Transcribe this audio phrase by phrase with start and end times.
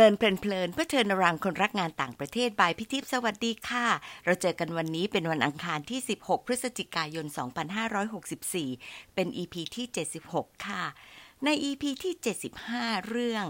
[0.00, 3.86] เลินเพลินๆเพื่อเทินรังคนรักงานต่างประเทศบายพิทิพสวัสดีค่ะ
[4.24, 7.26] เราเจอกันวันนี้เป็นวันอังคารที่ 16 พฤศจิกายน
[8.40, 9.86] 2564 เป็น EP ที่
[10.26, 10.84] 76 ค่ะ
[11.44, 12.14] ใน EP ที่
[12.60, 13.44] 75 เรื่อง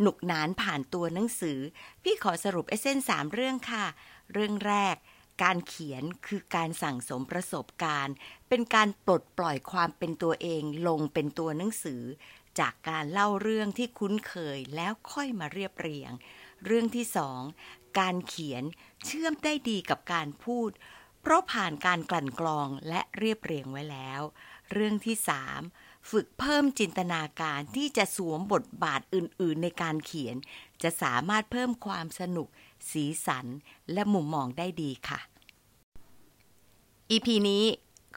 [0.00, 1.58] หนุกหนานผ่านตัวหนังสือ
[2.02, 3.86] พี่ขอสรุปเอเซนสามเรื่องค่ะ
[4.32, 4.96] เรื่องแรก
[5.42, 8.14] การเขียนคือการสั่งสมประสบการณ์
[8.48, 12.02] เป็นการปลดปล่อยความเป็นตัวเองลงเป็นตัวหนังสือ
[12.60, 16.12] จากการเล่าเรื่องที่คุ้นเคยแล้วค่อยมาเรียบเรียง
[16.64, 17.40] เรื่องที่สอง
[17.98, 18.62] การเขียน
[19.04, 20.70] เชื่อมได้ดีกับการพูด
[21.20, 24.20] เพราะผ่านการกลั่นกรองและเรียบเรียงไว้แล้ว
[24.72, 25.60] เรื่องที่สาม
[26.10, 30.36] ฝึกเพิ่มจินตนาการที่จะสวมบทบาทอื่น ๆ ในการเขียน
[30.82, 32.48] จะสามารถเพิ่มความสนุก
[32.90, 33.46] สีสัน
[33.92, 35.20] และมุมมองได้ดีค่ะ
[37.10, 37.64] EP นี้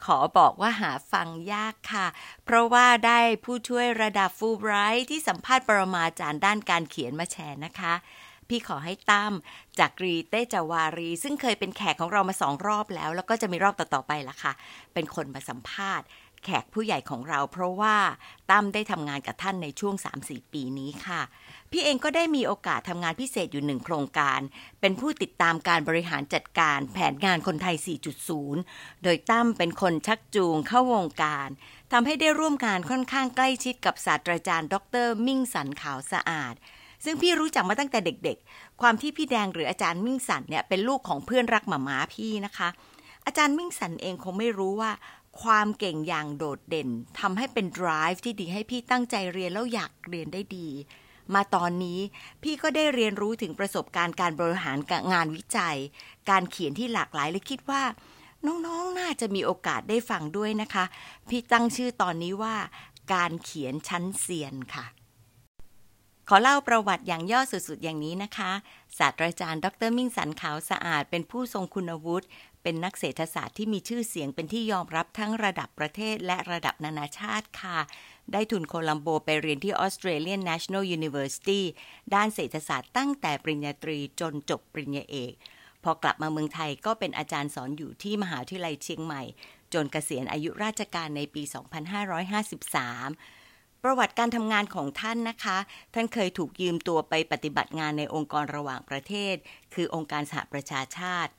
[0.04, 2.06] ขอบอกว่าหาฟังยากค่ะ
[2.44, 7.94] เพราะว่าได้ผู้ช่วยระดับฟูไบรท์ที่สัมภาษณ์ปรมาจารย์ด้านการเขียนมาแชร์นะคะ
[8.48, 9.32] พี่ขอให้ตั้ม
[9.78, 14.52] จักรีเตจ๊ะวารี ซึ่งเคยเป็นแขกของเรามาสองรอบแล้ว แล้วก็จะมีรอบต่อๆไปละค่ะ
[14.94, 16.06] เป็นคนมาสัมภาษณ์
[16.44, 17.96] แขกผู้ใหญ่ของเรา เพราะว่า
[18.50, 21.22] ตั้มได้ทำงานกับท่านในช่วง 3-4 ปีนี้ค่ะ
[21.72, 24.40] พี่เองก็ได้มีโอกาสทำงานพิเศษอยู่หนึ่งโครงการ
[24.80, 27.76] เป็นผู้ติดตามการบริหารจัดการแผนงานคนไทย
[28.38, 31.48] 4.0 โดยตั้มเป็นคนชักจูงเข้าวงการ
[31.92, 34.74] ทำให้ได้ร่วมงานค่อนข้างใกล้ชิดกับศาสตราจารย์ ด
[35.04, 36.54] ร มิ่งสันขาวสะอาด
[37.04, 42.68] ซึ่งพี่รู้จักมาตั้งแต่เด็กๆ ความที่พี่แดงหรืออาจารย์มิ่งสันเนี่ยเป็นลูกของเพื่อนรักหมาม้าพี่นะคะ
[43.26, 44.92] อาจารย์มิ่งสันเองคงไม่รู้ว่า
[45.42, 50.68] ความเก่งอย่างโดดเด่นทำให้เป็น drive ที่ดีให้พี่ตั้งใจเรียนแล้วอยากเรียนได้ดี
[51.34, 52.00] มาตอนนี้
[52.42, 54.78] พี่ก็ได้เรียนรู้ถึงประสบการณ์การบริหาร
[55.12, 55.76] งานวิจัย
[56.30, 57.82] การเขียนที่หลากหลายเลยคิดว่า
[58.46, 60.84] น้องๆ น่าจะมีโอกาสได้ฟังด้วยนะคะ
[61.28, 62.56] พี่ตั้งชื่อตอนนี้ว่า
[63.14, 64.86] การเขียนชั้นเซียนค่ะ
[66.28, 68.50] ขอเล่าประวัติอย่างย่อสุดๆ อย่างนี้นะคะ
[68.98, 72.26] ศาสตราจารย์ ดรมิ่งสันขาวสะอาด เป็นผู้ทรงคุณวุฒิ
[72.68, 77.78] เป็นนักเศรษฐศาสตร์ที่มีชื่อเสียงเป็นที่ยอมรับทั้งระดับประเทศและระดับนานาชาติค่ะ
[78.32, 81.60] ได้ทุนโคลัมโบไปเรียนที่ Australian National University
[82.14, 85.32] ด้านเศรษฐศาสตร์ตั้งแต่ปริญญาตรีจนจบปริญญาเอก
[85.84, 89.22] พอกลับมาเมืองไทยก็เป็นอาจารย์สอนอยู่ที่มหาวิทยาลัยเชียงใหม่
[89.74, 91.42] จนเกษียณอายุราชการในปี
[92.22, 95.58] 2553ประวัติการทำงานของท่านนะคะ
[95.94, 99.34] ท่านเคยถูกยืมตัวไปปฏิบัติงานในองค์กรระหว่างประเทศ
[99.74, 101.32] คือองค์การสหประชาชาติ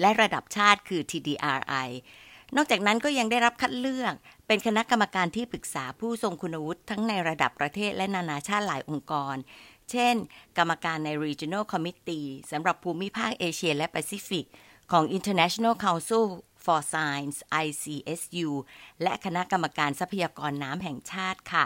[0.00, 1.88] และระดับชาติคือ TDRI
[2.56, 4.14] นอกจากนั้นก็ยังได้รับคัดเลือก
[4.46, 9.36] เป็นคณะกรรมการที่ปรึกษาผู้ทรงคุณวุฒิทั้งในระดับประเทศและนานาชาติหลายองค์กร
[9.90, 10.14] เช่น
[10.58, 14.46] กรรมการใน Regional Committee สำหรับภูมิภาคเอเชียและแปซิฟิก
[14.92, 16.24] ของ International Council
[16.64, 18.48] for Science ICSU
[19.02, 21.64] และคณะกรรมการทรัพยากรน้ำแห่งชาติค่ะ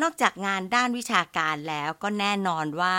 [0.00, 2.96] นอกจากงานด้านวิชาการแล้วก็แน่นอนว่า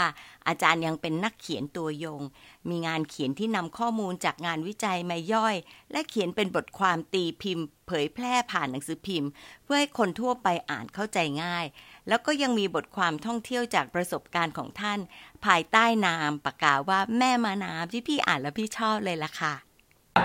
[0.48, 2.22] อาจารย์ยังเป็นนักเขียนตัวยง
[2.70, 5.56] มีงานเขียนที่นำข้อมูลจากงานวิจัยมาย่อย
[5.92, 9.30] และเขียนเป็นบทความตีพิมพ์ เผยแพร่ผ่านหนังสือพิมพ์
[9.64, 11.66] เพื่อให้คนทั่วไปอ่านเข้าใจง่าย
[12.08, 15.00] แล้วก็ยังมีบทความท่องเที่ยวจากประสบการณ์ของท่าน
[15.46, 19.54] ภายใต้นามปากกาว่าแม่มาน้ำที่พี่อ่านแล้วพี่ชอบเลยล่ะค่ะ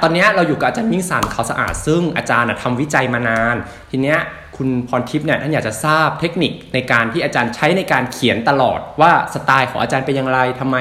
[0.03, 3.57] ตอนนี้เราอยู่กับอาจารย์มิ่งสันเขาสะอาด ซึ่งอาจารย์ทำวิจัยมานาน
[3.91, 4.19] ทีเนี้ย
[4.57, 10.77] คุณพรทิพย์เนี่ยท่านอยากจะทราบเทคนิคในการที่อาจารย์ใช้ในการเขียนตลอดว่าสไตล์ของอาจารย์เป็นอย่างไรทำไม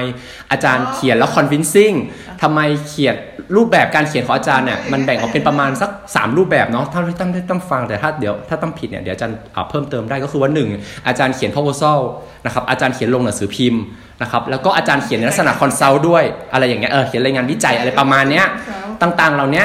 [0.50, 1.96] อาจารย์เขียนแล้ว convincing
[2.42, 3.14] ทำไมเขียน
[3.56, 9.36] รูปแบบการเขียนของอาจารย์เนี่ยมันแบ่งออกเป็นประมาณสัก 3 รูปแบบเนาะถ้าที่ต้องต้องฟังแต่ถ้าเดี๋ยวถ้าต้องผิดเนี่ยเดี๋ยวอาจารย์
[9.70, 11.98] เพิ่มเติมได้ก็คือว่า1อาจารย์เขียน proposal
[12.44, 13.82] นะครับอาจารย์เขียนลงหนังสือพิมพ์
[14.22, 18.46] นะครับแล้วก็อาจารย์เขียนในลักษณะ consult ด้วยอะไรอย่างเงี้ยเออเขียนรายงานวิจัยอะไรประมาณเนี้ย
[19.02, 19.64] ต่างๆ เหล่านี้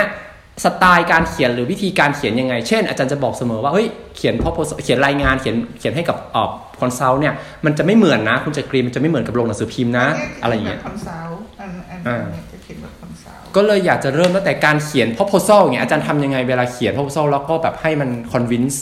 [0.66, 4.50] สไตล์การเขียนหรือวิธีการเขียนยังไง เช่น อาจารย์จะบอกเสมอว่าเฮ้ยเขียนพอ
[4.84, 7.34] เขียนรายงานเขียนเขียนให้กับออก consult เนี่ย
[7.66, 10.08] มันจะไม่เหมือนนะ คุณจะกรีนมันจะไม่เหมือนกับลงหนังสือพิมพ์นะ
[10.42, 12.00] อะไรอย่างเงี้ย con sult อันอัน
[12.36, 18.76] นี้จะเขียนแบบ consult ก็เลยอยากจะเริ่มตั้งแต่การเขียน proposal อย่างเงี้ยอาจารย์ทำยังไงเวลาเขียน proposal แล้วก็แบบให้มัน convince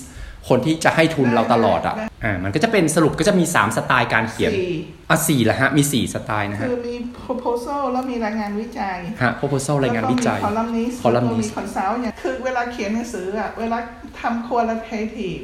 [0.50, 4.72] คนที่จะให้ทุนเราตลอดอะอ่ามันก็จะเป็นสรุปก็จะมี 3 สไตล์การเขียนสี่
[5.10, 13.78] อะสี่ละฮะ มี4สไตล์นะฮะ คือมี proposal แล้วมีรายงานวิจัย ฮะ proposal รายงานวิจัยคอลัมนิส columnist มี consultัลท์เนี่ยคือเวลาเขียนหนังสืออะเวลา
[14.22, 15.44] ทำ qualitative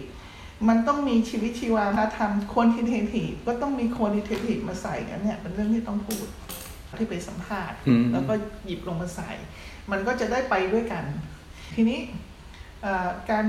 [0.68, 6.28] มันต้องมีชีวิตชีวาถ้าทำ quantitative ก็ต้องมี quantitative มาใส่กันเนี่ย เป็นเรื่องที่ต้องพูด
[6.98, 8.34] ที่ไปสัมภาษณ์อืมแล้วก็
[8.66, 9.30] หยิบลงมาใส่
[9.92, 11.04] มันก็จะได้ไปด้วยกัน
[11.76, 12.35] ทีนี้เอ่อ
[13.32, 13.46] การ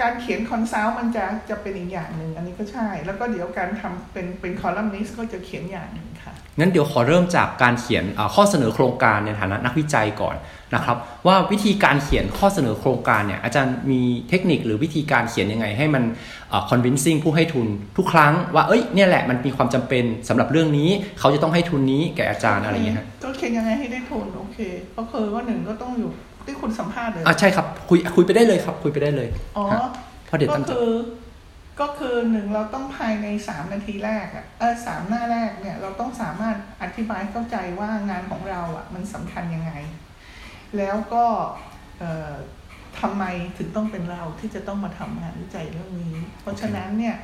[0.00, 10.36] การเขียน consult มันจะจะเป็นอีกอย่างหนึ่งอันนี้ก็ใช่ แล้วก็เดี๋ยวการทำเป็นเป็นคอลัมนิสต์ก็จะเขียนอย่างหนึ่งค่ะงั้นเดี๋ยวขอเริ่มจากการเขียนเอ่อข้อเสนอโครงการในฐานะนักวิจัยก่อน
[10.74, 10.96] นะครับ
[11.26, 16.04] ว่าวิธีการเขียนข้อเสนอโครงการเนี่ยอาจารย์มีเทคนิคหรือวิธีการเขียนยังไง ให้มัน
[16.50, 24.58] เอ่อ convincing ผู้ให้ทุนทุกครั้ง ว่าเอ้ยเนี่ยแหละมันมีความจำเป็นสำหรับเรื่องนี้ เขาจะต้องให้ทุนนี้แก่อาจารย์อะไรอย่างเงี้ยฮะก็เขียนยังไงให้ได้ทุนโอเค
[24.96, 26.10] ก็คือว่าหนึ่งก็ต้องอยู่
[26.46, 29.88] ที่คุณสัมภาษณ์เลยอะใช่ครับ คุยคุยไปได้เลยครับ คุยไปได้เลยอ๋อฮะ
[30.26, 30.92] เพราะเดี๋ยวก็ตั้งใจคือ
[31.80, 39.72] ก็คือหนึ่งเราต้องภายในสามนาทีแรกอะเออสามหน้าแรกเนี่ยเราต้องสามารถอธิบายเข้าใจว่างานของเราอะมันสำคัญยังไง
[40.78, 41.24] แล้วก็
[41.98, 42.32] เอ่อ
[43.00, 43.24] ทำไม
[43.58, 47.16] ถึงต้องเป็นเราที่จะต้องมาทำงานวิจัยเรื่องนี้ เพราะฉะนั้นเนี่ย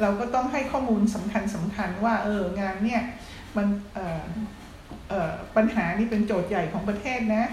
[0.00, 3.02] เราก็ต้องให้ข้อมูลสำคัญสำคัญว่าเอองานเนี่ย
[3.56, 4.22] มันเอ่อ
[5.08, 7.44] เอ่อปัญหานี่เป็นโจทย์ใหญ่ของประเทศนะ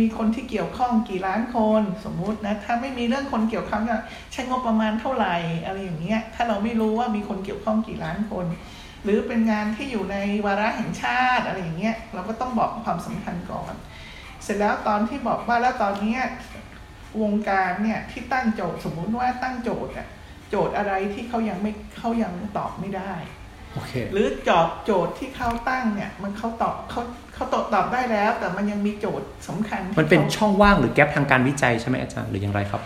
[0.00, 3.82] มีคนที่เกี่ยวข้องกี่ล้านคนสมมุตินะ ถ้าไม่มีเรื่องคนเกี่ยวข้อง
[4.32, 8.46] ใช้งบประมาณเท่าไหร่อะไรอย่างเงี้ยถ้าเราไม่รู้ว่ามีคนเกี่ยวข้องกี่ล้านคน
[9.04, 13.72] หรือเป็นงานที่อยู่ในวาระแห่งชาติอะไรอย่างเงี้ยเราก็ต้องบอกความสำคัญก่อน
[14.42, 16.20] เสร็จแล้วตอนที่บอกว่าแล้วตอนเนี้ย
[17.22, 20.08] วงการเนี่ยที่ตั้งโจทย์สมมุติว่าตั้งโจทย์อะ
[20.50, 23.12] โจทย์อะไรที่เขายังไม่เขายังตอบไม่ได้
[24.12, 27.00] หรือจอบโจทย์ที่เขาตั้งเนี่ยมันเขาตอบเขา
[27.34, 32.82] เขาตอบตอบได้แล้ว แต่มันยังมีโจทย์สำคัญที่มันเป็นขาช่องว่างหรือแกลบทางการวิจัยใช่ไหมอาจารย์หรืออย่างไรครับ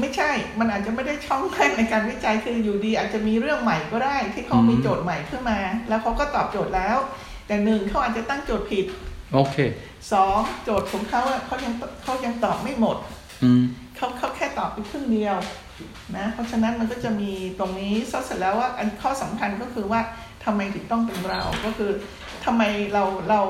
[0.00, 5.58] ไม่ใช่ มันอาจจะไม่ได้ช่องแรกในการวิจัยคืออยู่ดี อาจจะมีเรื่องใหม่ก็ได้ ที่เขาอืมมีโจทย์ใหม่ขึ้นมา
[5.88, 6.98] แล้วเขาก็ตอบโจทย์แล้ว
[7.46, 8.86] แต่หนึ่งเขาอาจจะตั้งโจทย์ผิด
[9.34, 9.56] โอเค
[10.12, 11.72] สองโจทย์ของเขาอะเขายัง
[12.02, 12.96] เขายังตอบไม่หมด
[13.42, 13.62] อืม
[13.96, 15.36] เขาเขาแค่ตอบไปครึ่งเดียว
[16.16, 20.00] นะเพราะฉะนั้นมันก็จะมีตรงนี้ซะเสร็จแล้วว่าอันข้อสำคัญก็คือว่า
[20.44, 21.90] ทำไมถึงต้องเป็นเรา ก็คือ
[22.44, 22.62] ทำไม
[22.92, 23.40] เราเรา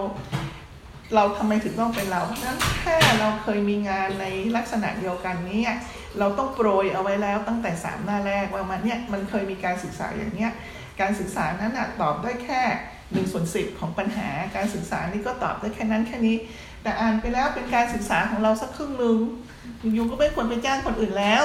[1.14, 4.26] เราทำไมถึงต้องเป็นเรา เพราะฉะนั้นถ้าเราเคยมีงานใน
[4.56, 5.62] ลักษณะเดียวกันนี้
[6.18, 10.50] เราต้องโปรยเอาไว้แล้วตั้งแต่สามหน้าแรกว่ามันเนี่ยมันเคยมีการศึกษาอย่างเนี้ย
[11.00, 12.62] การศึกษานั้นนะตอบได้แค่
[13.12, 16.36] หนึ่งส่วนสิบของปัญหาการศึกษานี่ก็ตอบได้แค่นั้นแค่นี้
[16.82, 19.18] แต่อ่านไปแล้วเป็นการศึกษาของเราสักครึ่งหนึ่ง
[19.96, 21.44] ยูก็ไม่ควรไปจ้างคนอื่นแล้ว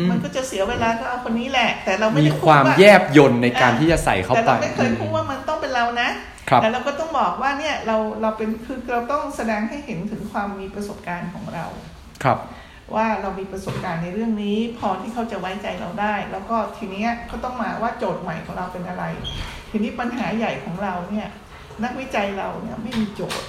[0.00, 6.08] มมันก็จะเสียเวลาก็เอาคนนี้แหละ แต่เราไม่มีได้พูคดวามว่าแยบยนในการที่จะใส่เข้าแต่ไปเราไม่เคยพูดว่ามันต้องเป็นเรานะ
[6.50, 11.66] ครับแต่เราก็ต้องบอกว่าเนี่ยเราเราเป็นคือเราต้องแสดงให้เห็นถึงความมีประสบการณ์ของเรา
[12.24, 12.38] ครับ
[12.94, 19.04] ว่าเรามีประสบการณ์ในเรื่องนี้ พอที่เขาจะไว้ใจเราได้ แล้วก็ทีเนี้ยก็ต้องมาว่าโจทย์ใหม่ของเราเป็นอะไร
[19.70, 21.28] ทีนี้ปัญหาใหญ่ของเราเนี่ย
[21.84, 23.46] นักวิจัยเราเนี่ยไม่มีโจทย์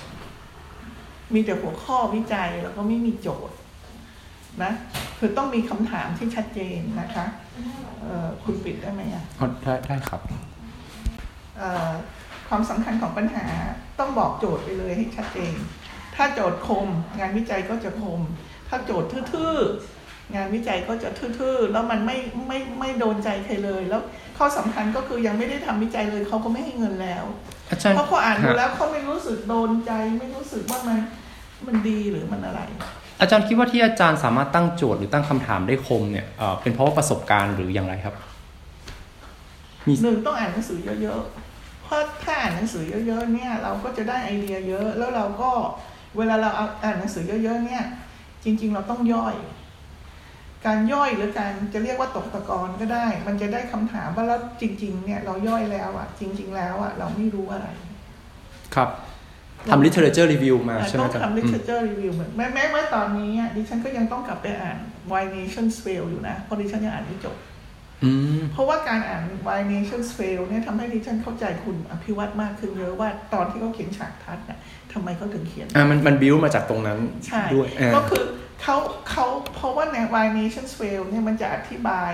[1.34, 3.56] มีแต่หัวข้อวิจัยแล้วก็ไม่มีโจทย์
[4.64, 4.72] นะ
[5.20, 7.26] คือต้องมีคำถามที่ชัดเจนนะคะ
[8.02, 10.22] เอ่อคุณปิดได้ไหมอะอ๋อได้ได้ครับ
[11.58, 11.92] เอ่อ
[12.50, 13.46] ความสำคัญของปัญหา
[14.00, 15.54] ต้องบอกโจทย์ไปเลยให้ชัดเจน
[16.16, 16.88] ถ้าโจทย์คม
[17.20, 18.22] งานวิจัยก็จะคม
[18.70, 21.10] ถ้าโจทย์ทื่อๆงานวิจัยก็จะ
[21.40, 22.18] ทื่อๆแล้วมันไม่
[22.48, 24.02] ไม่ไม่โดนใจใครเลย แล้ว
[24.38, 27.26] ข้อสำคัญก็คือยังไม่ได้ทำวิจัยเลยเขาก็ไม่ให้เงินแล้ว
[27.70, 31.00] อาจารย์เพราะเขาอ่านดูฮะแล้วเขาไม่รู้สึกโดนใจไม่รู้สึกว่ามัน
[31.68, 32.62] มันดีหรือมันอะไร
[33.21, 36.25] อาจารย์คิดว่าที่อาจารย์สามารถตั้งโจทย์หรือตั้งคำถามได้คมเนี่ย
[36.62, 38.15] เป็นเพราะว่าประสบการณ์หรืออย่างไรครับ
[40.01, 45.51] หนึ่งต้องอ่านหนังสือเยอะๆ เพราะถ้าอ่านหนังสือเยอะๆเนี่ยเราก็จะได้ไอเดียเยอะ แล้วเราก็
[46.18, 47.83] เวลาเราอาอ่านหนังสือเยอะๆเนี่ย
[48.44, 49.36] จริง ๆ เราต้องย่อย
[50.65, 57.68] การย่อยหรือการจะเรียกว่าตกตะกอนก็ได้ มันจะได้คำถามว่าแล้วจริง ๆ เนี่ยเราย่อยแล้วอะจริง ๆ แล้วอะเราไม่รู้อะไร
[58.75, 58.89] ครับ
[59.71, 64.77] ทำ literature review มาใช่ไหมต้องอาจารย์ทำอืม literature review เหมือนแม้แม้ว่าตอนนี้อะดิฉันก็ยังต้องกลับไปอ่าน
[65.12, 67.38] Why Nations Fail อยู่นะเพราะดิฉันยังอ่านไม่จบ
[68.03, 74.60] อืมเพราะว่าการอ่าน Why Nations Fail เนี่ยทำให้ดิฉันเข้าใจคุณอภิวัตมากขึ้นเยอะว่าตอนที่เขาเขียนฉากทัศน์น่ะ
[74.93, 78.25] ทำไมเขาถึงเขียนอ่ามันมันบิวมาจากตรงนั้นใช่ด้วยอ่าก็คือ
[78.62, 78.77] เขา
[79.10, 82.13] เขาเพราะว่าใน Why Nations Fail เนี่ยมันจะอธิบาย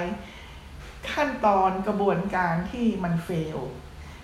[1.12, 3.60] ขั้นตอนกระบวนการที่มัน fail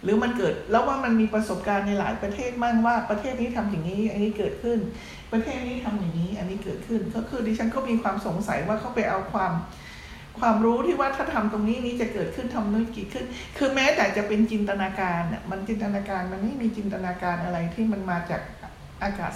[0.05, 4.79] หรือมันเกิดแล้วว่ามันมีประสบการณ์ในหลายประเทศมั่งว่าประเทศนี้ทำอย่างนี้ อันนี้เกิดขึ้น
[5.31, 9.53] ประเทศนี้ทำอย่างนี้ อันนี้เกิดขึ้น ก็คือดิฉันก็มีความสงสัยว่าเขาไปเอาความ
[10.39, 13.25] ความรู้ที่ว่าถ้าทำตรงนี้นี้จะเกิดขึ้นทำนู้นกี่ขึ้น
[13.57, 18.41] คือแม้แต่จะเป็นจินตนาการน่ะมันจินตนาการมันไม่มีจินตนาการอะไรที่มันมาจาก
[19.03, 19.33] อากาศ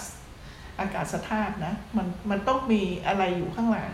[0.80, 3.92] อากาศธาตุนะ มันมันต้องมีอะไรอยู่ข้างหลัง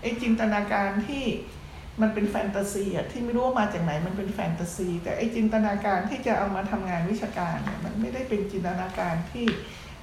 [0.00, 1.24] ไอ้จินตนาการที่
[2.02, 9.46] มันเป็นแฟนตาซีอะที่ไม่รู้ว่ามาจากไหนมันเป็นแฟนตาซี แต่ไอ้จินตนาการที่จะเอามาทำงานวิชาการเนี่ยมันไม่ได้เป็นจินตนาการที่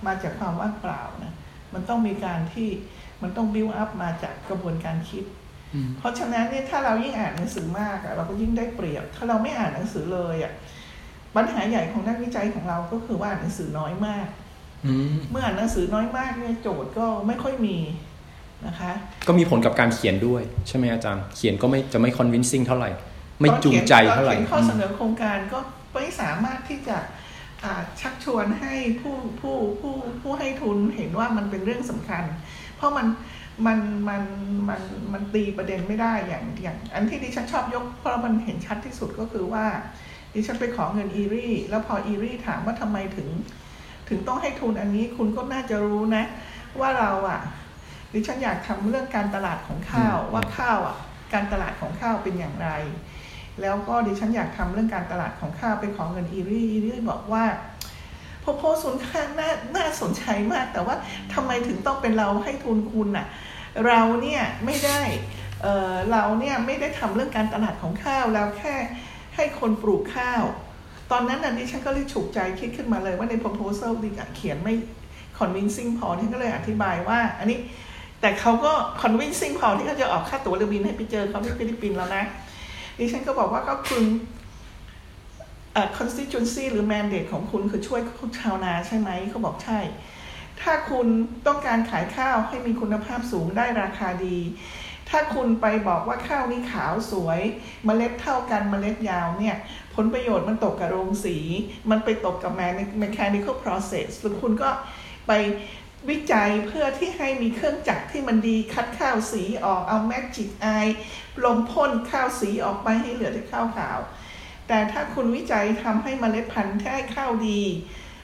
[0.08, 1.34] มาจากความว่างเปล่านะ
[1.74, 2.70] มันต้องมีการที่
[3.22, 5.26] มันต้องบิวอัพมาจากกระบวนการคิด
[5.74, 10.54] อืมเพราะฉะนั้นเนี่ยถ้าเรายิ่งอ่านหนังสือมากอะเราก็ยิ่งได้เปรียบ ถ้าเราไม่อ่านหนังสือเลยอะ
[11.36, 14.28] ปัญหาใหญ่ของนักวิจัยของเราก็คือว่าอ่านหนังสือน้อยมาก
[14.86, 17.78] อืมเมื่ออ่านหนังสือน้อยมากเนี่ยโจทย์ก็ไม่ค่อยมี
[18.68, 18.92] นะคะ
[19.28, 22.90] ก็มีผลกับการเขียนด้วย ใช่ไหมอาจารย์ เขียนก็ไม่จะไม่ convincing เท่าไหร่
[23.42, 25.60] ไม่จูงใจเท่าไหร่ตอนขียนข้อเสนอโครงการก็
[25.94, 26.98] ไม่สามารถที่จะ
[27.64, 32.24] อ่าชักชวนให้ผู้ผู้ผู้ผู้ให้ทุนเห็นว่ามันเป็นเรื่องสำคัญ
[32.78, 33.08] เพราะมัน
[33.68, 34.24] มันมัน
[34.70, 34.82] มัน
[35.14, 39.66] มันตีประเด็นไม่ได้อย่างอย่างอันที่ดิฉันชอบยก เพราะมันเห็นชัดที่สุดก็คือว่า
[40.34, 43.28] ดิฉันไปขอเงินอีรี่แล้วพออีรี่ถามว่าทำไมถึง
[44.10, 46.24] ถึงต้องให้ทุนอันนี้คุณก็น่าจะรู้นะ
[46.80, 47.40] ว่าเราอะ
[48.16, 50.98] ดิฉันอยากทำเรื่องการตลาดของข้าวอืมว่าข้าวอะ
[51.34, 52.70] การตลาดของข้าวเป็นอย่างไร
[53.62, 57.46] แล้วก็ดิฉันอยากทำเรื่องการตลาดของข้าวไปขอเงินอีรี่อีรี่บอกว่า
[58.44, 60.96] พอโพสต์นข้างน่าน่าสนใจมาก แต่ว่า
[61.34, 63.28] ทำไมถึงต้องเป็นเราให้ทุนคุณน่ะ
[63.86, 65.02] เราเนี่ยไม่ได้
[65.62, 68.76] เออเราเนี่ยไม่ได้ทำเรื่องการตลาดของข้าวแล้วแค่
[69.36, 70.44] ให้คนปลูกข้าว
[71.12, 74.74] ตอนนั้นน่ะดิฉันก็เลยฉุกใจคิดขึ้นมาเลยว่าใน proposal ดิฉันเขียนไม่
[75.40, 77.60] convincing พอที่ก็เลยอธิบายว่า อันนี้
[78.26, 82.24] แต่เขาก็ convincing พอที่เขาจะออกค่าตั๋วเรือบินให้ไปเจอเขาที่ฟิลิปปินส์แล้วนะ
[82.98, 84.04] ดิฉันก็บอกว่าก็คุณ
[85.74, 88.02] เอ่อ constituency หรือ mandate ของคุณคือช่วย
[88.40, 89.80] ชาวนาใช่ไหมเขาบอกใช่
[90.62, 91.08] ถ้าคุณ
[91.48, 94.38] ต้องการขายข้าวให้มีคุณภาพสูงได้ราคาดี
[95.10, 97.40] ถ้าคุณไปบอกว่าข้าวนี้ขาวสวย
[97.86, 99.58] เมล็ดเท่ากันเมล็ดยาวเนี่ย
[99.96, 101.38] ผลประโยชน์มันตกกับโรงสี
[101.90, 102.52] มันไปตกกับ
[103.04, 104.70] mechanical process หรือคุณก็
[105.28, 105.32] ไป
[106.10, 110.94] วิจัยเพื่อที่ให้มีเครื่องจักรที่มันดีคัดข้าวสีออกเอา magic eye
[111.44, 114.00] ลมพ่นข้าวสีออกไปให้เหลือแต่ข้าวขาว
[114.68, 117.62] แต่ถ้าคุณวิจัยทำให้เมล็ดพันธุ์ให้ข้าวดี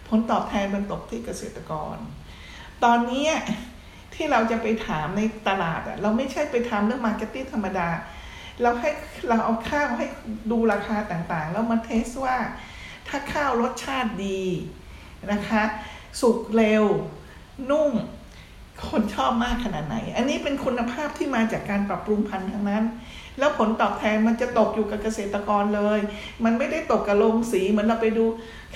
[0.07, 1.97] ผลตอบแทนมันตกที่เกษตรกร
[2.83, 3.27] ตอนนี้
[4.15, 7.89] ที่เราจะไปถามในตลาดอะเราไม่ใช่ไปทำเรื่อง marketing ธรรมดา
[8.61, 8.89] เราให้
[9.27, 10.05] เราเอาข้าวให้
[10.51, 12.37] ดูราคาต่างๆ แล้วมา test ว่า
[13.07, 14.41] ถ้าข้าวรสชาติดี
[15.31, 15.63] นะคะ
[16.21, 16.85] สุกเร็ว
[17.69, 17.91] นุ่ม
[18.89, 22.83] คนชอบมากขนาดไหน อันนี้เป็นคุณภาพที่มาจากการปรับปรุงพันธุ์ทั้งนั้น
[23.39, 25.99] แล้วผลตอบแทนมันจะตกอยู่กับเกษตรกรเลย
[26.43, 28.25] มันไม่ได้ตกกับโรงสีเหมือนเราไปดู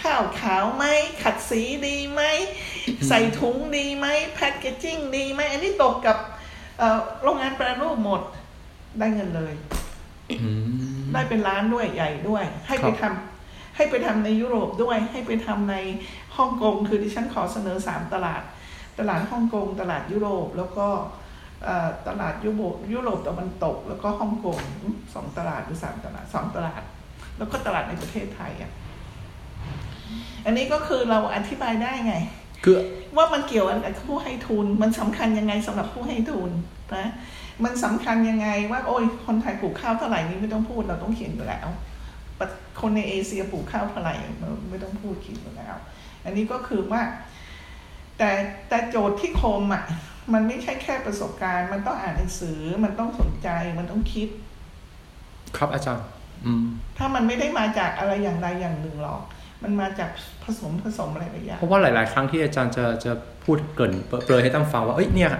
[0.01, 0.83] ข้าวขาวไหม
[1.23, 2.21] ขัดสีดีไหม
[3.07, 6.17] ใส่ถุงดีไหมแพคเกจิ้งดีไหมอันนี้ตกกับ
[6.79, 8.21] เอ่อโรงงานแปรรูปหมด
[8.99, 9.53] ได้เงินเลย
[10.31, 10.51] อื
[11.01, 13.13] มได้เป็นล้านด้วยใหญ่ด้วย ให้ไปครัทำบ
[13.75, 15.75] ให้ไปทำในยุโรปด้วย ให้ไปทำใน
[16.37, 18.43] ฮ่องกงคือดิฉันขอเสนอสามตลาด
[18.99, 20.87] ตลาดฮ่องกง ตลาดยุโรป แล้วก็
[21.63, 26.81] เอ่อตลาดยุโรปยุโรปตะวันตก แล้วก็ฮ่องกงอืมสองตลาดหรือสามตลาดสองตลาด
[27.37, 28.71] แล้วก็ตลาดในประเทศไทยอะ
[30.45, 32.15] อันนี้ก็คือเราอธิบายได้ไง
[32.63, 32.75] คือ
[33.17, 36.51] ว่ามันเกี่ยวกับผู้ให้ทุน มันสำคัญยังไงสำหรับผู้ให้ทุน
[36.95, 37.11] นะ
[37.63, 41.67] มันสำคัญยังไงว่า โอ้ยคนไทยปลูกข้าวเท่าไหร่นี่ไม่ต้องพูดเราต้องเขียนอยู่แล้ว
[42.35, 42.45] แต่
[42.81, 45.75] คนในเอเชียปลูกข้าวเท่าไหร่เราไม่ต้องพูดเขียนอยู่แล้ว
[46.25, 47.01] อันนี้ก็คือว่า
[48.17, 48.29] แต่
[48.69, 49.83] แต่โจทย์ที่คมอะ
[50.33, 54.27] มันไม่ใช่แค่ประสบการณ์ มันต้องอ่านหนังสือ มันต้องสนใจ มันต้องคิด
[55.57, 56.05] ครับอาจารย์
[56.45, 56.65] อืม
[56.97, 59.21] ถ้ามันไม่ได้มาจากอะไรอย่างใดอย่างหนึ่งหรอก
[59.63, 60.09] มันมาจาก
[60.43, 63.11] ผสมผสมอะไรหลายอย่างเพราะว่าหลาย ๆ ครั้งที่อาจารย์จะจะ
[63.43, 63.93] พูดเกริน
[64.25, 65.31] เปรยให้ตั้งฟังว่าเอ้ยเนี่ย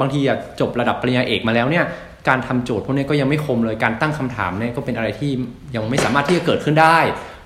[0.00, 1.84] บางทีอะจบระดับปริญญาเอกมาแล้วเนี่ย
[2.28, 5.30] การทำโจทย์พวกนี้ก็ยังไม่คมเลยการตั้งคำถามเนี่ยก็เป็นอะไรที่
[5.74, 6.98] ยังไม่สามารถที่จะเกิดขึ้นได้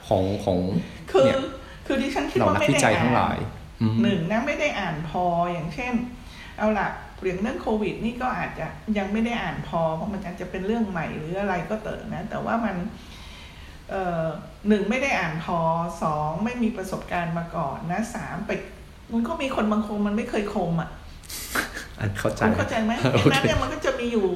[0.08, 0.58] ของของ
[1.10, 1.38] คือเนี่ย
[1.86, 3.55] คือดิฉันคิดเราว่านักไม่วิได้จัยอ่านทั้งหลายอืม
[4.02, 5.94] หนึ่งนะไม่ได้อ่านพออย่างเช่น
[6.58, 6.88] เอาละ
[7.20, 8.66] เรื่องเรื่องโควิด นี่ก็อาจจะ
[8.98, 12.76] ยังไม่ได้อ่านพอ เพราะมันอาจจะเป็นเรื่องใหม่หรืออะไรก็เตอะนะ แต่ว่ามัน
[13.90, 14.24] เอ่อ
[14.68, 15.58] หนึ่งไม่ได้อ่านพอ
[16.02, 18.50] สองไม่มีประสบการณ์มาก่อนนะสามไป
[19.12, 20.90] มันก็มีคนบางคนมันไม่เคยคมอะ
[22.00, 24.26] อันเข้าใจคุณเข้าใจไหมโอดังนั้นเคเนี่ยมันก็จะมีอยู่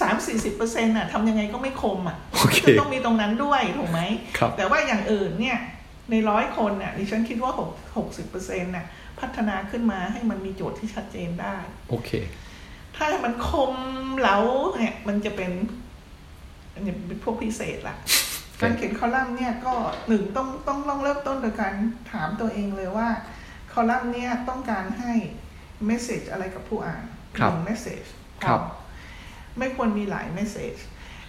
[0.00, 4.00] สามสี่สิบเปอร์เซ็นต์อะทำยังไงก็ไม่คมอะโอเคจะต้องมีตรงนั้นด้วยถูกไหม
[4.38, 5.58] ครับแต่ว่าอย่างอื่นเนี่ย
[6.10, 8.86] ในร้อยคนน่ะดิฉันคิดว่าหกหกสิบเปอร์เซ็นต์น่ะ
[9.20, 11.56] พัฒนาขึ้นมาให้มันมีโจทย์ที่ชัดเจนได้
[11.90, 12.10] โอเค
[12.96, 13.74] ถ้ามันคม
[14.18, 14.38] เหลา
[14.78, 15.52] เนี่ยมันจะเป็น
[16.74, 17.96] อันนี้เป็นพวกพิเศษละ
[18.60, 19.74] การเขียนคอลัมน์เนี่ยก็
[20.08, 21.74] หนึ่งต้องต้องต้องเริ่มต้นโดยการ
[22.12, 23.08] ถามตัวเองเลยว่า
[23.72, 25.12] คอลัมน์เนี่ยต้องการให้
[25.86, 27.04] message อะไรกับผู้อ่าน
[27.38, 28.02] ครับหนึ่ง message
[28.44, 28.60] ครับ
[29.58, 30.74] ไม่ควรมีหลาย message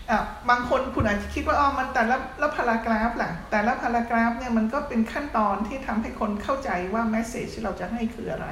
[0.09, 8.47] อะบางคนคุณอาจจะคิดว่าอ๋อมันแต่ละละ paragraph ล่ะแต่ละ paragraph เนี่ยมันก็เป็นขั้นตอนที่ทำให้คนเข้าใจว่า message ที่เราจะให้คืออะไร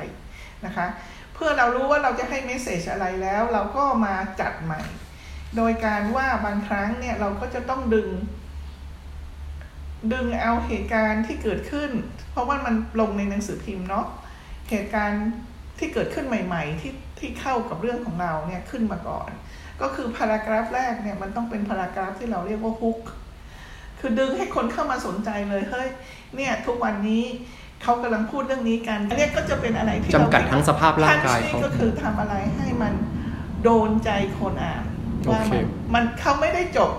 [0.66, 0.88] นะคะ
[1.34, 4.82] เพื่อเรารู้ว่าเราจะให้ message อะไรแล้ว เราก็มาจัดใหม่
[5.58, 8.10] โดยการว่าบางครั้งเนี่ยเราก็จะต้องดึง
[10.14, 11.92] ดึงเอาเหตุการณ์ที่เกิดขึ้น
[12.32, 14.06] เพราะว่ามันลงในหนังสือพิมพ์เนาะ
[14.70, 15.26] เหตุการณ์
[15.80, 19.30] ที่เกิดขึ้นใหม่ ๆ ที่ที่เข้ากับเรื่องของเราเนี่ยขึ้นมาก่อน
[19.82, 23.00] ก็คือพารากราฟแรกเนี่ยมันต้องเป็นพารากราฟที่เราเรียกว่าฮุก
[24.00, 25.88] คือดึงให้คนเข้ามาสนใจเลยเฮ้ย
[26.36, 27.24] เนี่ยทุกวันนี้
[27.84, 32.94] เขากำลังพูดเรื่องนี้กันอันเนี้ยก็จะเป็นอะไรที่เราจำกัดทั้งสภาพร่างกายทันเขาก็คือทำอะไรให้มัน
[33.64, 34.84] โดนใจคนอ่าน
[35.30, 35.64] ว่าโอเคมัน
[35.94, 36.92] มันเขาไม่ได้จบ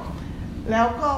[0.70, 1.12] แล้วก็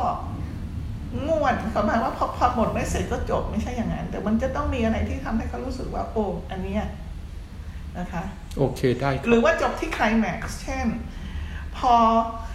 [1.28, 6.84] งวดเขาหมายว่าพอพอหมดไม่เสร็จก็จบไม่ใช่อย่างนั้น แต่มันจะต้องมีอะไรที่ทำให้เขารู้สึกว่าโอ้อันเนี้ย
[7.98, 8.24] นะคะ
[8.58, 10.86] โอเคได้คหรืรับอว่าจบที่ไคลแม็กซ์เช่น
[11.78, 11.94] พอ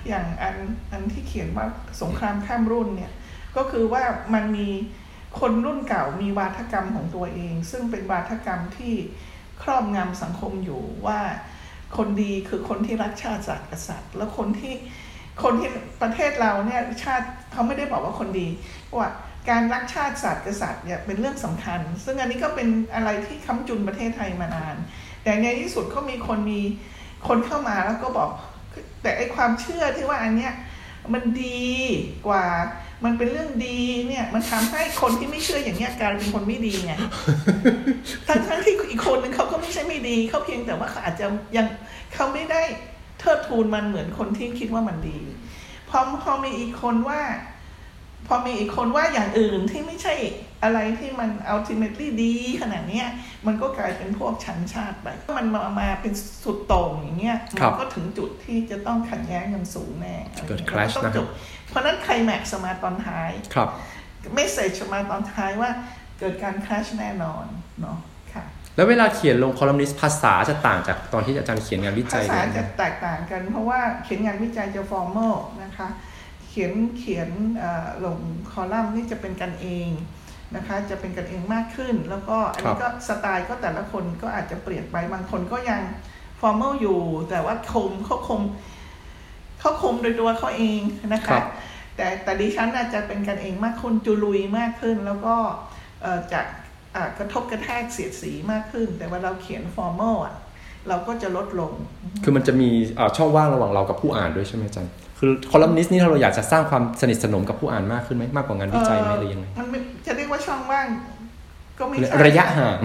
[0.07, 0.55] อย่างอัน
[0.91, 1.65] อันที่เขียนว่า
[2.01, 3.11] สงครามข้ามรุ่นเนี่ย
[3.57, 4.03] ก็คือว่า
[4.33, 4.67] มันมี
[5.39, 8.93] คนรุ่นเก่ามีวาทกรรมของตัวเอง ซึ่งเป็นวาทกรรมที่
[9.63, 11.19] ครอบงำสังคมอยู่ว่า
[11.97, 14.75] คนดีคือคนที่รักชาติศาสตร์กษัตริย์ แล้วคนที่
[15.43, 15.69] คนที่
[16.01, 18.47] ประเทศเราเนี่ยชาติเขาไม่ได้บอกว่าคนดี
[18.97, 19.09] ว่า
[19.49, 24.75] การรักชาติศาสตร์กษัตริย์เนี่ยเป็นเรื่องสำคัญ ซึ่งอันนี้ก็เป็นอะไรที่ค้ำจุนประเทศไทยมานาน
[25.23, 26.61] แต่ในที่สุดก็มีคนมี
[27.27, 28.29] คนเข้ามาแล้วก็บอก
[29.01, 30.53] แต่ไอความเชื่อที่ว่าอันเนี้ย
[31.13, 31.71] มันดี
[32.27, 32.45] กว่า
[33.05, 36.93] มันเป็นเรื่องดีเนี่ย มันทำให้คนที่ไม่เชื่ออย่างเงี้ยกลายเป็นคนไม่ดีไง
[38.27, 41.25] ทั้งทั้งที่อีกคนหนึ่งเขาก็ไม่ใช่ไม่ดีเขาเพียงแต่ว่าเขาอาจจะ
[41.55, 41.67] ยัง
[42.13, 42.61] เขาไม่ได้
[43.19, 45.17] เทิดทูนมันเหมือนคนที่คิดว่ามันดี
[45.89, 47.21] พอพอมีอีกคนว่า
[48.27, 50.13] พอมีอีกคนว่าอย่างอื่นที่ไม่ใช่
[50.63, 53.07] อะไรที่มัน ultimately ดีขนาดเนี้ย
[53.47, 61.27] มันก็กลายเป็นพวกชั้นชาติไปมันมามาเป็นสุดโต่งอย่างเงี้ยครัมับก็ถึงจุดที่จะต้องขัดแย้งกันสูงแน่อะไรเกิดงี้ย clash ต้องนะครับจบ
[61.69, 63.69] เพราะฉะนั้นใครแม็กซ์มาตอนท้ายครับ
[64.33, 65.69] เมสเซจมาตอนท้ายว่า
[66.19, 67.45] เกิดการคลาชแน่นอน
[67.81, 67.97] เนาะ
[68.33, 68.43] ค่ะ
[68.75, 75.87] แล้วเวลาเขียนลงคอลัมนิสต์ภาษาจะต่างจากตอนที่อาจารย์เขียนงานวิจัภายษาเลยจะนะแตกต่างกัน เพราะว่าเขียนงานวิจัยจะ formal นะคะ
[76.49, 78.19] เขียนเขียนเอ่อลง
[78.51, 79.89] คอลัมน์นี่จะเป็นกันเอง
[80.55, 85.81] นะคะจะเป็นกันเองมากขึ้น แล้วก็อันนี้ก็สไตล์ก็แต่ละคนก็อาจจะเปลี่ยนไปบางคนก็ยัง
[86.41, 88.41] formal อยู่ แต่ว่าคมเขาคม
[89.59, 90.81] เขาคมโดยตัวเขาเอง
[91.13, 91.43] นะครัคะบ
[91.95, 95.35] แต่แต่ดิฉันอาจจะเป็นกันเองมากขึ้นจุลุยมากขึ้น แล้วก็
[96.01, 96.45] เอ่อจาก
[96.95, 100.35] อ่ากระทบกระแทกเสียดสีมากขึ้น แต่ว่าเราเขียน formal อะ
[100.87, 101.73] เราก็จะลดลง
[102.23, 109.83] คือมันจะมีเอ่อช่องว่างระหว่างเรากับผู้อ่านด้วยใช่ไหมอาจารย์ คือคอลัมนิสต์นี่ถ้าเราอยากจะสร้างความสนิทสนมกับผู้อ่านมากขึ้นไหมมากกว่างานวิจัยไหมหรือยังไงเมัน
[110.45, 110.87] ช่องว่าง
[111.79, 112.77] ก็ไม่ใช่ระยะห่าง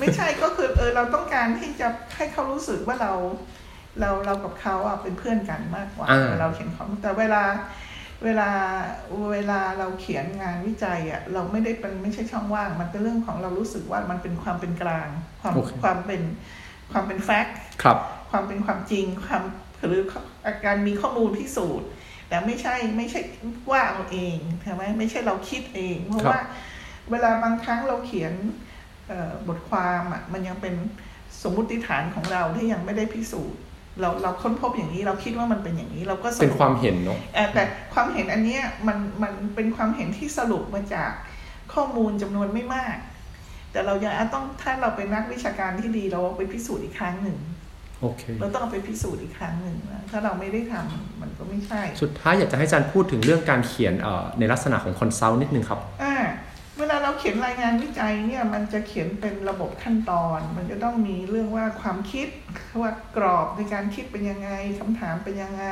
[0.00, 3.12] ไม่ใช่ก็คือเออเราต้องการที่จะให้เขารู้สึกว่าเรา
[4.00, 7.42] เราเรากับเขาอะเป็นเพื่อนกันมากกว่าอ่าเราเขียนเขาแต่เวลา
[8.24, 8.50] เวลา
[9.32, 15.08] เวลาเราเขียนงานวิจัยอะเราไม่ได้เป็นไม่ใช่ช่องว่าง มันเป็นเรื่องของเรารู้สึกว่ามันเป็นความเป็นกลาง
[15.40, 16.22] ความโอเคความเป็น
[16.92, 17.98] ความเป็นแฟกต์ครับ
[18.30, 19.42] ความเป็นความจริงความ
[19.86, 20.02] หรือ
[20.46, 21.88] อาการมีข้อมูลพิสูจน์
[22.28, 23.20] แต่ไม่ใช่ไม่ใช่
[23.70, 26.40] ว่าเอาเองใช่ไหมไม่ใช่เราคิดเอง เพราะครับว่า
[27.10, 28.32] เวลาบางครั้งเราเขียน
[29.08, 30.74] เอ่อบทความอะมันยังเป็น
[31.42, 33.60] สมมุติฐานของเราที่ยังไม่ได้พิสูจน์
[34.00, 37.62] เราเราค้นพบอย่างนี้เราคิดว่ามันเป็นอย่างนี้เราก็สเป็นรุปความเห็นเนาะเอ่อแต่
[37.94, 41.10] ความเห็นอันเนี้ยมันมันเป็นความเห็นที่สรุปมาจาก
[41.74, 42.96] ข้อมูลจำนวนไม่มาก
[43.72, 47.38] แต่เรายังต้องถ้าเราเป็นนักวิชาการที่ดีเราเอาไปพิสูจน์อีกครั้งหนึ่ง
[48.00, 56.07] โอเคเราต้องเอาไปพิสูจน์อีกครั้งหนึ่งนะถ้าเราไม่ได้ทำมันก็ไม่ใช่ สุดท้ายอยากจะให้อาจารย์พูดถึงเรื่องการเขียนเอ่อในลักษณะของคอนซัลท์นิดนึงครับอ่า
[57.18, 62.28] เขียนรายงานวิจัยเนี่ยมันจะเขียนเป็นระบบขั้นตอน มันจะต้องมีเรื่องว่าความคิด
[62.80, 65.66] ว่ากรอบในการคิดเป็นยังไงคำถามเป็นยังไง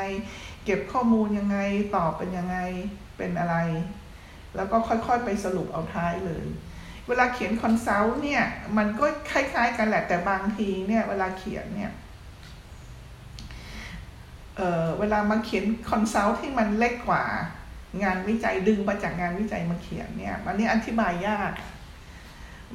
[0.64, 1.58] เก็บข้อมูลยังไง
[1.96, 2.58] ตอบเป็นยังไง
[3.16, 3.56] เป็นอะไร
[4.56, 6.44] แล้วก็ค่อยๆไปสรุปเอาท้ายเลย
[7.08, 8.42] เวลาเขียน consult เนี่ย
[8.76, 11.92] มันก็คล้ายๆกันแหละแต่บางทีเนี่ยเวลาเขียนเนี่ย
[14.56, 17.24] เออเวลามาเขียนคอนซัลท์ที่มันเล็กกว่า
[18.02, 21.52] งานวิจัยดึงมาจากงานวิจัยมาเขียนเนี่ยอันนี้อธิบายยาก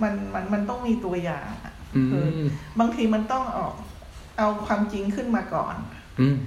[0.02, 3.74] มันมันมันต้องมีตัวอย่างอะอืคือบบางทีมันต้องออก
[4.38, 5.76] เอาความจริงขึ้นมาก่อน
[6.20, 6.38] อืม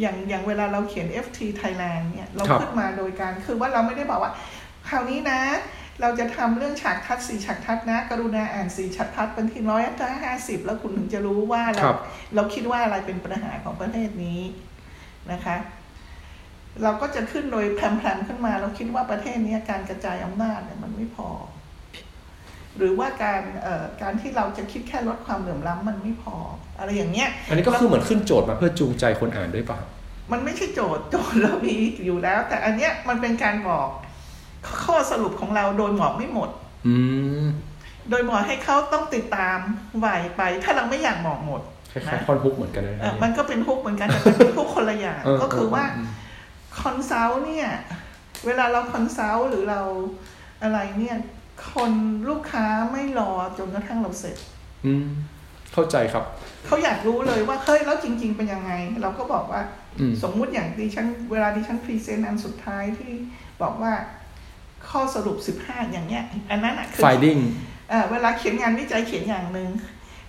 [0.00, 4.32] อย่างอย่างเวลาเราเขียน FT Thailand เนี่ยเราครับขึ้นมาโดยการคือว่าเราไม่ได้บอกว่า
[4.88, 5.40] คราวนี้นะ
[6.00, 9.82] เราจะทำเรื่องฉากทัดสี่ฉากทัดนะ กรุณาอ่านสี่ฉากทัดเป็นที่ร้อย
[10.24, 11.98] ห้าสิบแล้วคุณถึงจะรู้ว่าเราครับ
[12.34, 14.40] เราคิดว่าอะไรเป็นปัญหาของประเทศนี้
[15.32, 15.56] นะคะ
[16.82, 21.28] เราก็จะขึ้นโดยแพรมๆขึ้นมา เราคิดว่าประเทศนี้การกระจายอำนาจเนี่ยมันไม่พอ
[22.76, 26.36] หรือว่าการเอ่อการที่เราจะคิดแค่ลดความเหลื่อมล้ำมันไม่พอ
[26.78, 29.78] อะไรอย่างเงี้ย อันนี้ก็คือเหมือนขึ้นโจทย์มาเพื่อจูงใจคนอ่านด้วยป่ะ
[30.32, 33.88] มันไม่ใช่โจทย์โจทย์เรามีอยู่แล้ว แต่อันเนี้ยมันเป็นการบอก
[34.84, 36.50] ข้อสรุปของเราโดยหมอกไม่หมด
[36.86, 36.96] อื
[37.44, 37.46] ม
[38.10, 39.58] โดยหมอกให้เขาต้องติดตาม
[39.98, 41.60] ไหวไป ถ้าเราไม่อยากหมอกหมด
[41.92, 46.06] คล้ายๆคอนฮุกเหมือนกันนะเอ่อมันก็เป็นฮุกเหมือนกันแต่เป็นฮุกคนละอย่างเออก็คือว่าเออ
[46.82, 47.68] คอนซัลท์เนี่ย
[48.46, 49.80] เวลาเราคอนซัลท์หรือเรา
[50.62, 51.16] อะไรเนี่ย
[51.72, 51.92] คน
[52.28, 54.36] ลูกค้าไม่รอจนกระทั่งเราเสร็จ
[54.86, 55.06] อืม
[55.72, 56.24] เข้าใจครับ
[56.66, 59.62] เขาอยากรู้เลยว่าเฮ้ยแล้วจริง ๆ เป็นยังไง เราก็บอกว่า
[59.98, 63.12] อืมสมมุติอย่างดิฉันเวลาดิฉันพรีเซนต์อันสุดท้ายที่
[63.62, 63.92] บอกว่า
[64.90, 67.40] ข้อสรุป15อย่างเงี้ย อันนั้นอะคือ finding
[67.88, 69.70] เอ่อเวลาเขียนงานวิจัยเขียนอย่างหนึ่ง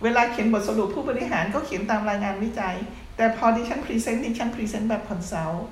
[0.03, 2.75] เวลาเขียนบทสรุปผู้บริหารก็เขียนตามรายงานวิจัย
[3.17, 5.67] แต่พอดิฉัน present ดิฉัน present แบบ consult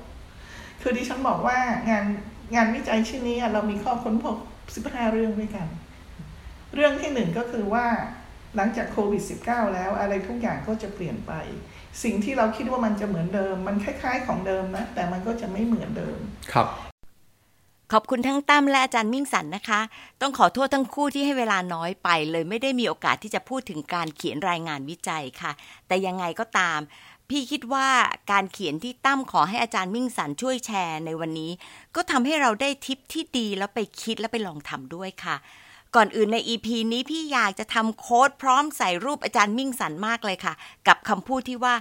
[0.87, 1.57] คือดิฉันบอกว่า
[1.89, 2.05] งาน
[2.55, 4.35] งานวิจัยชิ้นนี้เรามีข้อค้นพบ
[4.75, 5.67] 15 เรื่องด้วยกัน
[6.75, 7.85] เรื่องที่หนึ่งก็คือว่า
[8.55, 11.31] หลังจากโควิด -19 แล้วอะไรทุกอย่างก็จะเปลี่ยนไป
[12.03, 16.17] สิ่งที่เราคิดว่ามันจะเหมือนเดิม มันคล้ายๆของเดิมนะ แต่มันก็จะไม่เหมือนเดิม
[16.53, 16.67] ครับ
[17.93, 19.81] ขอบคุณทั้งตั้มและอาจารย์มิ่งสันนะคะ
[20.21, 25.51] ต้องขอโทษทั้งคู่ที่ให้เวลาน้อยไป เลยไม่ได้มีโอกาสที่จะพูดถึงการเขียนรายงานวิจัยค่ะ
[25.87, 26.79] แต่ยังไงก็ตาม
[27.29, 27.87] พี่คิดว่า
[28.31, 31.51] การเขียนที่ตั้มขอให้อาจารย์มิ่งสันช่วยแชร์ในวันนี้
[31.95, 35.35] ก็ทำให้เราได้ทิปที่ดีแล้วไปคิดแล้วไปลองทำด้วยค่ะ
[35.95, 40.53] ก่อนอื่นใน EP นี้พี่อยากจะทำ quote พร้อมใส่รูปอาจารย์มิ่งสันมากเลยค่ะ
[40.87, 41.75] กับคำพูดที่ว่า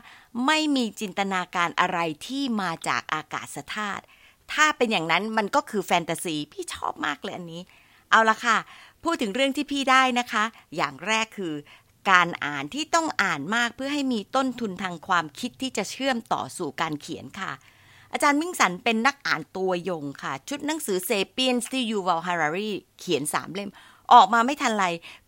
[0.46, 4.02] ไม่มีจินตนาการอะไรที่มาจากอากาศธาตุ
[4.52, 7.62] ถ้าเป็นอย่างนั้นมันก็คือแฟนตาซี พี่ชอบมากเลยอันนี้
[8.10, 8.58] เอาละค่ะ
[9.04, 10.44] พูดถึงเรื่องที่พี่ได้นะคะ
[10.76, 11.54] อย่างแรกคือ
[12.10, 17.52] การอ่านที่ต้องอ่านมากเพื่อให้มีต้นทุนทางความคิดที่จะเชื่อมต่อสู่การเขียนค่ะ
[18.12, 23.70] อาจารย์มิ่งสันเป็นนักอ่านตัวยงค่ะ ชุดหนังสือเซเปียนสที่ยูวัลฮารารีเขียนสามเล่ม
[24.12, 24.86] ออกมาไม่ทันไร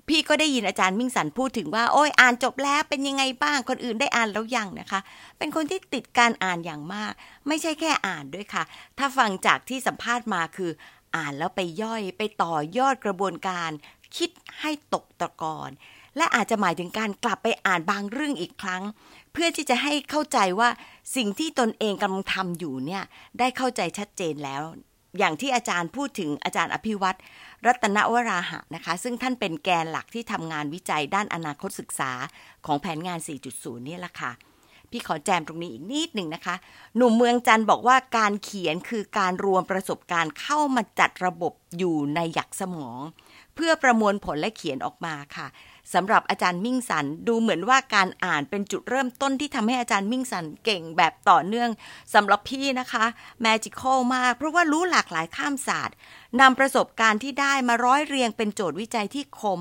[0.09, 5.01] พี่ก็ได้ยินอาจารย์มิ่งสันพูดถึงว่า โอ้ยอ่านจบแล้วเป็นยังไงบ้างคนอื่นได้อ่านแล้วยังนะคะ
[5.39, 7.13] เป็นคนที่ติดการอ่านอย่างมาก
[7.49, 8.63] ไม่ใช่แค่อ่านด้วยค่ะ
[8.99, 10.71] ถ้าฟังจากที่สัมภาษณ์มาคือ
[11.17, 13.71] อ่านแล้วไปย่อยไปต่อยอดกระบวนการ
[14.17, 15.71] คิดให้ตกตะกอน
[16.17, 18.83] และอาจจะหมายถึงการกลับไปอ่านบางเรื่องอีกครั้ง
[19.33, 20.69] เพื่อที่จะให้เข้าใจว่า
[21.17, 23.03] สิ่งที่ตนเองกำลังทำอยู่เนี่ย
[23.39, 24.63] ได้เข้าใจชัดเจนแล้ว
[25.19, 27.19] อย่างที่อาจารย์พูดถึงอาจารย์อภิวัตร
[27.67, 32.13] รัตนวราหะนะคะ ซึ่งท่านเป็นแกนหลักที่ทำงานวิจัยด้านอนาคตศึกษา
[32.67, 33.19] ของแผนงาน
[33.53, 34.33] 4.0 นี่แหละค่ะ
[34.91, 36.55] พี่ขอแจมตรงนี้อีกนิดหนึ่งนะคะ
[36.97, 43.01] หนุ่มเมืองจันท์บอกว่าการเขียนคือการรวมประสบการณ์เข้ามาจัดระบบอยู่ในหยักสมอง
[43.55, 45.47] เพื่อประมวลผลและเขียนออกมาค่ะ
[45.95, 51.71] สำหรับอาจารย์มิ่งสันดูเหมือนว่าการอ่านเป็นจุดเริ่มต้นที่ทำให้อาจารย์มิ่งสันเก่งแบบต่อเนื่อง
[52.15, 53.05] สำหรับพี่นะคะ
[53.41, 55.95] magical มาก เพราะว่ารู้หลากหลายข้ามศาสตร์
[56.41, 59.61] นำประสบการณ์ที่ได้มาร้อยเรียงเป็นโจทย์วิจัยที่คม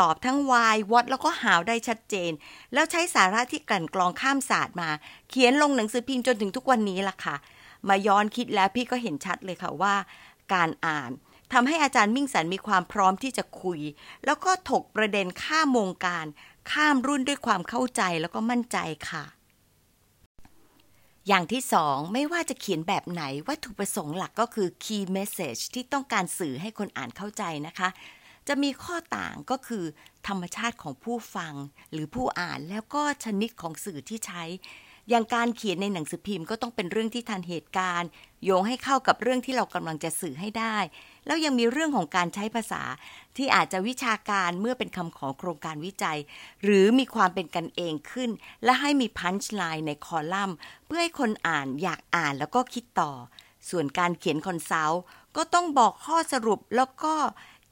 [0.00, 2.32] ตอบทั้ง why what แล้วก็หาวได้ชัดเจน
[2.72, 4.90] แล้วใช้สาระที่กลั่นกรองข้ามศาสตร์มา
[5.28, 7.36] เขียนลงหนังสือพิมพ์จนถึงทุกวันนี้ล่ะค่ะ
[7.88, 9.94] มาย้อนคิดแล้วพี่ก็เห็นชัดเลยค่ะว่า
[10.52, 11.10] การอ่าน
[11.52, 13.80] ทำให้อาจารย์มิ่งสันมีความพร้อมที่จะคุย
[14.24, 16.26] แล้วก็ถกประเด็นข้ามวงการ
[16.72, 18.78] ข้ามรุ่นด้วยความเข้าใจแล้วก็มั่นใจ
[19.10, 19.24] ค่ะ
[21.28, 27.88] อย่างที่สองไม่ว่าจะเขียนแบบไหนวัตถุประสงค์หลักก็คือ key message ที่ต้องการสื่อให้คนอ่านเข้าใจนะคะ
[28.48, 29.84] จะมีข้อต่างก็คือ
[30.28, 31.54] ธรรมชาติของผู้ฟัง
[31.92, 34.44] หรือผู้อ่านแล้วก็ชนิดของสื่อที่ใช้
[35.08, 38.08] อย่างการเขียนในหนังสือพิมพ์ก็ต้องเป็นเรื่องที่ทันเหตุการณ์
[38.44, 40.76] โยงให้เข้ากับเรื่องที่เรากำลังจะสื่อให้ได้
[41.26, 42.82] แล้วยังมีเรื่องของการใช้ภาษา
[43.36, 46.18] ที่อาจจะวิชาการเมื่อเป็นคำของโครงการวิจัย
[46.62, 48.30] หรือมีความเป็นกันเองขึ้น
[48.64, 50.56] และให้มีพันช์ไลน์ในคอลัมน์
[50.86, 53.12] เพื่อให้คนอ่านอยากอ่านแล้วก็คิดต่อ
[53.70, 55.02] ส่วนการเขียน consult
[55.36, 57.14] ก็ต้องบอกข้อสรุปแล้วก็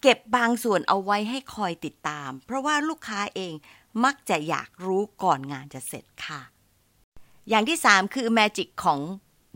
[0.03, 3.53] เก็บบางส่วนเอาไว้ให้คอยติดตาม เพราะว่าลูกค้าเอง
[4.05, 6.41] มักจะอยากรู้ก่อนงานจะเสร็จค่ะ
[7.49, 9.01] อย่างที่ 3 คือ Magic ของ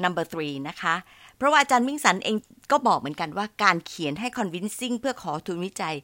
[0.02, 0.94] Number 3นะคะ
[1.42, 2.36] เพราะว่าอาจารย์มิ่งสันเอง
[2.72, 5.96] ก็บอกเหมือนกันว่าการเขียนให้ convincing เพื่อขอทุนวิจัย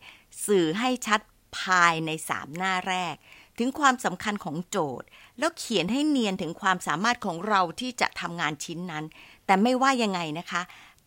[0.47, 1.21] สื่อให้ชัด
[1.59, 3.15] ภายใน3หน้าแรก
[3.59, 5.07] ถึงความสำคัญของโจทย์
[5.39, 9.05] แล้วเขียนให้เนียนถึงความสามารถของเราที่จะทำงานชิ้นนั้น
[9.47, 10.63] แต่ไม่ว่ายังไงนะคะ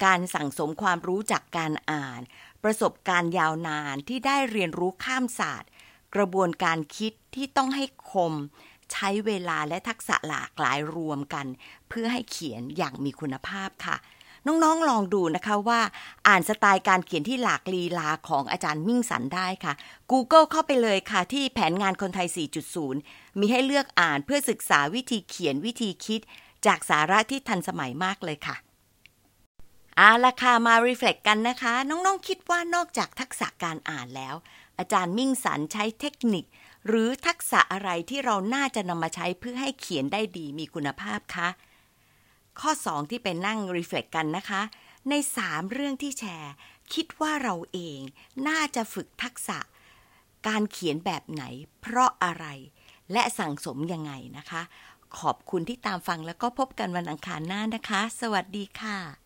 [0.05, 2.21] การสั่งสมความรู้จากการอ่าน
[2.63, 5.69] ประสบการณ์ยาวนานที่ได้เรียนรู้ข้ามศาสตร์
[6.15, 8.33] กระบวนการคิดที่ต้องให้คม
[8.91, 11.45] ใช้เวลาและทักษะหลากหลายรวมกัน
[11.89, 13.97] เพื่อให้เขียนอย่างมีคุณภาพค่ะ
[14.47, 15.81] น้องๆลองดูนะคะว่า
[16.27, 19.73] อ่านสไตล์การเขียนที่หลากลีลาของอาจารย์มิ่งสันได้ค่ะ
[20.11, 22.27] Google เข้าไปเลยค่ะที่แผนงานคนไทย
[22.83, 26.21] 4.0 มีให้เลือกอ่านเพื่อศึกษาวิธีเขียนวิธีคิด
[26.65, 28.55] จากสาระที่ทันสมัยมากเลยค่ะ
[29.97, 34.35] เอาละค่ะมา reflect กันนะคะ น้องๆคิดว่านอกจากทักษะการอ่านแล้ว
[34.79, 36.45] อาจารย์มิ่งสันใช้เทคนิค
[36.87, 41.49] หรือทักษะอะไรที่เราน่าจะนำมาใช้เพื่อให้เขียนได้ดีมีคุณภาพคะ
[42.59, 44.61] ข้อ 2 ที่เป็นนั่ง reflect กันนะคะ
[45.09, 46.53] ใน 3 เรื่องที่แชร์
[46.93, 47.99] คิดว่าเราเอง
[48.47, 49.59] น่าจะฝึกทักษะ
[50.47, 51.43] การเขียนแบบไหน
[51.81, 52.45] เพราะอะไร
[53.11, 54.61] และสั่งสมยังไงนะคะ
[55.19, 59.20] ขอบคุณที่ตามฟังแล้วก็พบกันวันอังคารหน้านะคะ สวัสดีค่ะ